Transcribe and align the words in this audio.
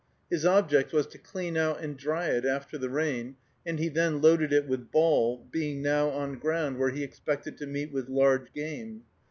His 0.31 0.47
object 0.47 0.93
was 0.93 1.05
to 1.05 1.19
clean 1.19 1.55
out 1.55 1.79
and 1.79 1.95
dry 1.95 2.25
it 2.29 2.43
after 2.43 2.75
the 2.75 2.89
rain, 2.89 3.35
and 3.67 3.77
he 3.77 3.87
then 3.87 4.19
loaded 4.19 4.51
it 4.51 4.65
with 4.65 4.89
ball, 4.89 5.47
being 5.51 5.83
now 5.83 6.09
on 6.09 6.39
ground 6.39 6.79
where 6.79 6.89
he 6.89 7.03
expected 7.03 7.55
to 7.59 7.67
meet 7.67 7.91
with 7.93 8.09
large 8.09 8.51
game. 8.51 9.03